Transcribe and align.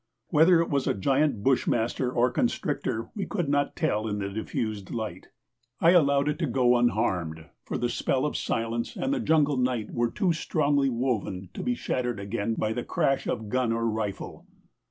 Whether 0.29 0.61
it 0.63 0.71
was 0.71 0.87
a 0.87 0.95
giant 0.95 1.43
bushmaster 1.43 2.11
or 2.11 2.29
a 2.29 2.33
constrictor, 2.33 3.11
we 3.15 3.27
could 3.27 3.47
not 3.47 3.75
tell 3.75 4.07
in 4.07 4.17
the 4.17 4.29
diffused 4.29 4.89
light. 4.89 5.27
I 5.79 5.91
allowed 5.91 6.27
it 6.27 6.39
to 6.39 6.47
go 6.47 6.75
unharmed, 6.75 7.45
for 7.65 7.77
the 7.77 7.87
spell 7.87 8.25
of 8.25 8.35
silence 8.35 8.95
and 8.95 9.13
the 9.13 9.19
jungle 9.19 9.57
night 9.57 9.91
was 9.93 10.13
too 10.15 10.33
strongly 10.33 10.89
woven 10.89 11.49
to 11.53 11.61
be 11.61 11.75
shattered 11.75 12.19
again 12.19 12.55
by 12.55 12.73
the 12.73 12.83
crash 12.83 13.27
of 13.27 13.47
gun 13.47 13.71
or 13.71 13.87
rifle. 13.87 14.47